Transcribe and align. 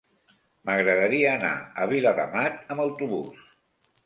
M'agradaria 0.69 1.27
anar 1.33 1.51
a 1.83 1.87
Viladamat 1.93 2.59
amb 2.77 2.85
autobús. 2.87 3.47